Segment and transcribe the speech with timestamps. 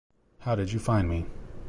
[0.39, 1.27] How did you find me?